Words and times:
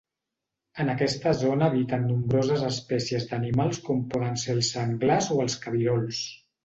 En 0.83 0.87
aquesta 0.93 1.33
zona 1.41 1.67
habiten 1.73 2.07
nombroses 2.13 2.65
espècies 2.69 3.29
d'animals 3.33 3.83
com 3.91 4.01
poden 4.15 4.41
ser 4.45 4.57
els 4.59 4.73
senglars 4.79 5.29
o 5.37 5.43
els 5.45 5.59
cabirols. 5.67 6.25